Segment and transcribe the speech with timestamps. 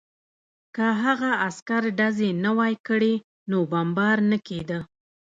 [0.75, 3.13] که هغه عسکر ډزې نه وای کړې
[3.49, 4.79] نو بمبار نه کېده